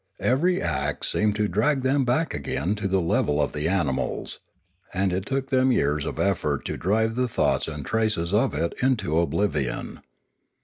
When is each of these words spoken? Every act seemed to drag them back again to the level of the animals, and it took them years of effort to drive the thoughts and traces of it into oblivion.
Every 0.19 0.59
act 0.59 1.05
seemed 1.05 1.35
to 1.35 1.47
drag 1.47 1.83
them 1.83 2.05
back 2.05 2.33
again 2.33 2.73
to 2.73 2.87
the 2.87 2.99
level 2.99 3.39
of 3.39 3.53
the 3.53 3.67
animals, 3.69 4.39
and 4.91 5.13
it 5.13 5.27
took 5.27 5.51
them 5.51 5.71
years 5.71 6.07
of 6.07 6.17
effort 6.17 6.65
to 6.65 6.75
drive 6.75 7.13
the 7.13 7.27
thoughts 7.27 7.67
and 7.67 7.85
traces 7.85 8.33
of 8.33 8.55
it 8.55 8.73
into 8.81 9.19
oblivion. 9.19 9.99